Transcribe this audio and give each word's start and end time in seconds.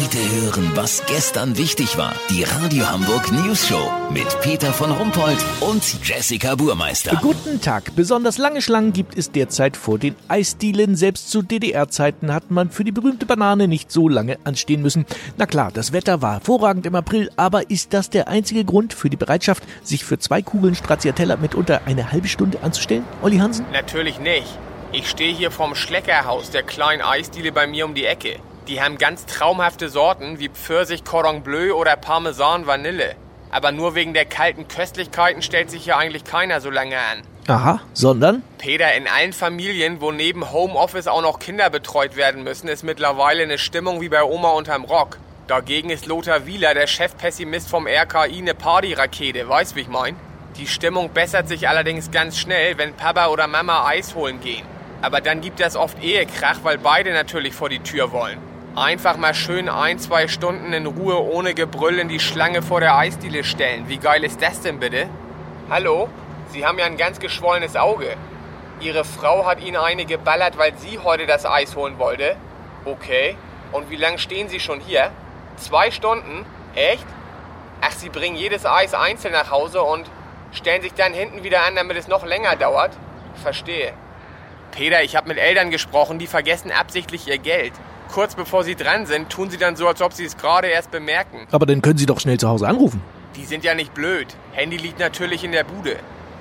Heute 0.00 0.18
hören, 0.42 0.70
was 0.76 1.04
gestern 1.06 1.58
wichtig 1.58 1.98
war. 1.98 2.14
Die 2.30 2.44
Radio 2.44 2.88
Hamburg 2.88 3.32
News 3.32 3.66
Show 3.66 3.90
mit 4.12 4.28
Peter 4.42 4.72
von 4.72 4.92
Rumpold 4.92 5.44
und 5.58 5.82
Jessica 6.06 6.54
Burmeister. 6.54 7.18
Guten 7.20 7.60
Tag. 7.60 7.96
Besonders 7.96 8.38
lange 8.38 8.62
Schlangen 8.62 8.92
gibt 8.92 9.18
es 9.18 9.32
derzeit 9.32 9.76
vor 9.76 9.98
den 9.98 10.14
Eisdielen. 10.28 10.94
Selbst 10.94 11.32
zu 11.32 11.42
DDR-Zeiten 11.42 12.32
hat 12.32 12.52
man 12.52 12.70
für 12.70 12.84
die 12.84 12.92
berühmte 12.92 13.26
Banane 13.26 13.66
nicht 13.66 13.90
so 13.90 14.08
lange 14.08 14.38
anstehen 14.44 14.82
müssen. 14.82 15.04
Na 15.36 15.46
klar, 15.46 15.72
das 15.74 15.92
Wetter 15.92 16.22
war 16.22 16.34
hervorragend 16.34 16.86
im 16.86 16.94
April, 16.94 17.28
aber 17.34 17.68
ist 17.68 17.92
das 17.92 18.08
der 18.08 18.28
einzige 18.28 18.64
Grund 18.64 18.94
für 18.94 19.10
die 19.10 19.16
Bereitschaft, 19.16 19.64
sich 19.82 20.04
für 20.04 20.20
zwei 20.20 20.42
Kugeln 20.42 20.76
Stracciatella 20.76 21.38
mitunter 21.38 21.80
eine 21.86 22.12
halbe 22.12 22.28
Stunde 22.28 22.62
anzustellen? 22.62 23.04
Olli 23.20 23.38
Hansen? 23.38 23.66
Natürlich 23.72 24.20
nicht. 24.20 24.46
Ich 24.92 25.10
stehe 25.10 25.34
hier 25.34 25.50
vorm 25.50 25.74
Schleckerhaus, 25.74 26.50
der 26.50 26.62
kleinen 26.62 27.02
Eisdiele 27.02 27.50
bei 27.50 27.66
mir 27.66 27.84
um 27.84 27.94
die 27.94 28.04
Ecke. 28.04 28.36
Die 28.68 28.82
haben 28.82 28.98
ganz 28.98 29.24
traumhafte 29.24 29.88
Sorten 29.88 30.38
wie 30.38 30.50
Pfirsich 30.50 31.02
Cordon 31.02 31.42
Bleu 31.42 31.72
oder 31.72 31.96
Parmesan 31.96 32.66
Vanille. 32.66 33.14
Aber 33.50 33.72
nur 33.72 33.94
wegen 33.94 34.12
der 34.12 34.26
kalten 34.26 34.68
Köstlichkeiten 34.68 35.40
stellt 35.40 35.70
sich 35.70 35.84
hier 35.84 35.96
eigentlich 35.96 36.24
keiner 36.24 36.60
so 36.60 36.68
lange 36.68 36.98
an. 36.98 37.22
Aha, 37.46 37.80
sondern? 37.94 38.42
Peter, 38.58 38.92
in 38.92 39.08
allen 39.08 39.32
Familien, 39.32 40.02
wo 40.02 40.12
neben 40.12 40.52
Homeoffice 40.52 41.06
auch 41.06 41.22
noch 41.22 41.38
Kinder 41.38 41.70
betreut 41.70 42.16
werden 42.16 42.44
müssen, 42.44 42.68
ist 42.68 42.84
mittlerweile 42.84 43.42
eine 43.42 43.56
Stimmung 43.56 44.02
wie 44.02 44.10
bei 44.10 44.22
Oma 44.22 44.50
unterm 44.50 44.84
Rock. 44.84 45.16
Dagegen 45.46 45.88
ist 45.88 46.04
Lothar 46.04 46.44
Wieler, 46.44 46.74
der 46.74 46.86
Chefpessimist 46.86 47.70
vom 47.70 47.86
RKI, 47.86 48.36
eine 48.36 48.52
Partyrakete, 48.52 49.48
weißt 49.48 49.76
wie 49.76 49.80
ich 49.80 49.88
mein? 49.88 50.14
Die 50.58 50.66
Stimmung 50.66 51.08
bessert 51.14 51.48
sich 51.48 51.70
allerdings 51.70 52.10
ganz 52.10 52.38
schnell, 52.38 52.76
wenn 52.76 52.92
Papa 52.92 53.28
oder 53.28 53.46
Mama 53.46 53.86
Eis 53.86 54.14
holen 54.14 54.42
gehen. 54.42 54.66
Aber 55.00 55.22
dann 55.22 55.40
gibt 55.40 55.60
es 55.60 55.74
oft 55.74 56.02
Ehekrach, 56.02 56.58
weil 56.64 56.76
beide 56.76 57.14
natürlich 57.14 57.54
vor 57.54 57.70
die 57.70 57.78
Tür 57.78 58.12
wollen. 58.12 58.47
Einfach 58.78 59.16
mal 59.16 59.34
schön 59.34 59.68
ein, 59.68 59.98
zwei 59.98 60.28
Stunden 60.28 60.72
in 60.72 60.86
Ruhe 60.86 61.20
ohne 61.20 61.52
Gebrüll 61.52 61.98
in 61.98 62.08
die 62.08 62.20
Schlange 62.20 62.62
vor 62.62 62.78
der 62.78 62.96
Eisdiele 62.96 63.42
stellen. 63.42 63.88
Wie 63.88 63.96
geil 63.96 64.22
ist 64.22 64.40
das 64.40 64.60
denn 64.60 64.78
bitte? 64.78 65.08
Hallo? 65.68 66.08
Sie 66.50 66.64
haben 66.64 66.78
ja 66.78 66.84
ein 66.84 66.96
ganz 66.96 67.18
geschwollenes 67.18 67.74
Auge. 67.74 68.16
Ihre 68.78 69.04
Frau 69.04 69.44
hat 69.46 69.60
Ihnen 69.60 69.78
eine 69.78 70.04
geballert, 70.04 70.58
weil 70.58 70.78
sie 70.78 71.00
heute 71.00 71.26
das 71.26 71.44
Eis 71.44 71.74
holen 71.74 71.98
wollte? 71.98 72.36
Okay. 72.84 73.36
Und 73.72 73.90
wie 73.90 73.96
lange 73.96 74.18
stehen 74.18 74.48
Sie 74.48 74.60
schon 74.60 74.78
hier? 74.78 75.10
Zwei 75.56 75.90
Stunden? 75.90 76.46
Echt? 76.76 77.06
Ach, 77.80 77.90
Sie 77.90 78.10
bringen 78.10 78.36
jedes 78.36 78.64
Eis 78.64 78.94
einzeln 78.94 79.32
nach 79.32 79.50
Hause 79.50 79.82
und 79.82 80.08
stellen 80.52 80.82
sich 80.82 80.94
dann 80.94 81.12
hinten 81.12 81.42
wieder 81.42 81.64
an, 81.64 81.74
damit 81.74 81.96
es 81.96 82.06
noch 82.06 82.24
länger 82.24 82.54
dauert? 82.54 82.92
Verstehe. 83.42 83.92
Peter, 84.70 85.02
ich 85.02 85.16
habe 85.16 85.26
mit 85.26 85.38
Eltern 85.38 85.72
gesprochen, 85.72 86.20
die 86.20 86.28
vergessen 86.28 86.70
absichtlich 86.70 87.26
ihr 87.26 87.38
Geld 87.38 87.72
kurz 88.08 88.34
bevor 88.34 88.64
sie 88.64 88.74
dran 88.74 89.06
sind, 89.06 89.30
tun 89.30 89.50
sie 89.50 89.58
dann 89.58 89.76
so, 89.76 89.86
als 89.86 90.02
ob 90.02 90.12
sie 90.12 90.24
es 90.24 90.36
gerade 90.36 90.68
erst 90.68 90.90
bemerken. 90.90 91.46
Aber 91.50 91.66
dann 91.66 91.82
können 91.82 91.98
Sie 91.98 92.06
doch 92.06 92.20
schnell 92.20 92.38
zu 92.38 92.48
Hause 92.48 92.66
anrufen. 92.66 93.00
Die 93.36 93.44
sind 93.44 93.64
ja 93.64 93.74
nicht 93.74 93.94
blöd. 93.94 94.26
Handy 94.52 94.76
liegt 94.76 94.98
natürlich 94.98 95.44
in 95.44 95.52
der 95.52 95.64
Bude. 95.64 95.96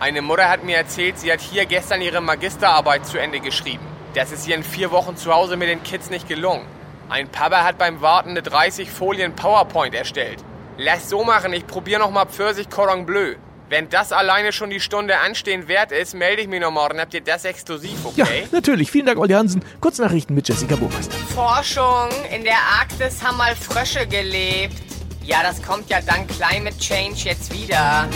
Eine 0.00 0.22
Mutter 0.22 0.48
hat 0.48 0.64
mir 0.64 0.76
erzählt, 0.76 1.18
sie 1.18 1.30
hat 1.30 1.40
hier 1.40 1.66
gestern 1.66 2.00
ihre 2.00 2.20
Magisterarbeit 2.20 3.06
zu 3.06 3.18
Ende 3.18 3.40
geschrieben. 3.40 3.84
Das 4.14 4.32
ist 4.32 4.48
ihr 4.48 4.56
in 4.56 4.64
vier 4.64 4.90
Wochen 4.90 5.16
zu 5.16 5.32
Hause 5.32 5.56
mit 5.56 5.68
den 5.68 5.82
Kids 5.82 6.10
nicht 6.10 6.26
gelungen. 6.26 6.64
Ein 7.08 7.28
Papa 7.28 7.64
hat 7.64 7.76
beim 7.76 8.00
Warten 8.00 8.30
eine 8.30 8.42
30 8.42 8.90
Folien 8.90 9.34
PowerPoint 9.36 9.94
erstellt. 9.94 10.42
Lass 10.78 11.10
so 11.10 11.22
machen, 11.22 11.52
ich 11.52 11.66
probiere 11.66 12.00
nochmal 12.00 12.26
Pfirsich 12.26 12.70
Cordon 12.70 13.04
Bleu. 13.04 13.34
Wenn 13.70 13.88
das 13.88 14.10
alleine 14.10 14.52
schon 14.52 14.70
die 14.70 14.80
Stunde 14.80 15.20
anstehen 15.20 15.68
wert 15.68 15.92
ist, 15.92 16.12
melde 16.12 16.42
ich 16.42 16.48
mich 16.48 16.60
noch 16.60 16.72
morgen. 16.72 16.98
Habt 16.98 17.14
ihr 17.14 17.20
das 17.20 17.44
exklusiv, 17.44 18.04
okay? 18.04 18.40
Ja, 18.42 18.48
natürlich. 18.50 18.90
Vielen 18.90 19.06
Dank, 19.06 19.16
Olli 19.16 19.32
Hansen. 19.32 19.62
Kurznachrichten 19.80 20.34
mit 20.34 20.48
Jessica 20.48 20.74
Burmeister. 20.74 21.16
Forschung. 21.32 22.08
In 22.34 22.42
der 22.42 22.58
Arktis 22.80 23.22
haben 23.22 23.36
mal 23.36 23.54
Frösche 23.54 24.08
gelebt. 24.08 24.74
Ja, 25.22 25.44
das 25.44 25.62
kommt 25.62 25.88
ja 25.88 26.00
dank 26.00 26.28
Climate 26.30 26.76
Change 26.78 27.20
jetzt 27.22 27.54
wieder. 27.54 28.08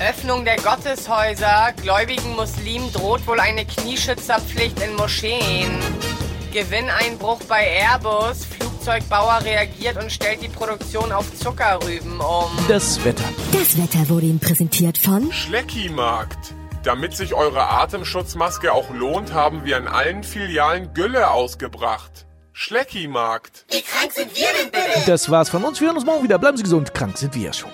Öffnung 0.00 0.46
der 0.46 0.56
Gotteshäuser. 0.56 1.74
Gläubigen 1.82 2.34
Muslimen 2.34 2.90
droht 2.90 3.26
wohl 3.26 3.38
eine 3.38 3.66
Knieschützerpflicht 3.66 4.80
in 4.80 4.96
Moscheen. 4.96 5.78
Gewinneinbruch 6.54 7.40
bei 7.46 7.66
Airbus. 7.82 8.46
Flugzeugbauer 8.86 9.40
reagiert 9.42 10.00
und 10.00 10.12
stellt 10.12 10.42
die 10.42 10.48
Produktion 10.48 11.10
auf 11.10 11.34
Zuckerrüben 11.34 12.20
um. 12.20 12.50
Das 12.68 13.04
Wetter. 13.04 13.24
Das 13.52 13.76
Wetter 13.76 14.08
wurde 14.08 14.26
Ihnen 14.26 14.38
präsentiert 14.38 14.96
von 14.96 15.32
Schleckimarkt. 15.32 16.54
Damit 16.84 17.16
sich 17.16 17.34
eure 17.34 17.68
Atemschutzmaske 17.68 18.72
auch 18.72 18.90
lohnt, 18.90 19.34
haben 19.34 19.64
wir 19.64 19.76
in 19.76 19.88
allen 19.88 20.22
Filialen 20.22 20.94
Gülle 20.94 21.30
ausgebracht. 21.30 22.26
Schleckimarkt. 22.52 23.66
Wie 23.70 23.82
krank 23.82 24.12
sind 24.12 24.36
wir 24.36 24.46
denn 24.62 24.70
bitte? 24.70 25.04
Das 25.04 25.28
war's 25.30 25.48
von 25.48 25.64
uns. 25.64 25.80
Wir 25.80 25.88
hören 25.88 25.96
uns 25.96 26.06
morgen 26.06 26.22
wieder. 26.22 26.38
Bleiben 26.38 26.56
Sie 26.56 26.62
gesund. 26.62 26.94
Krank 26.94 27.18
sind 27.18 27.34
wir 27.34 27.42
ja 27.42 27.52
schon. 27.52 27.70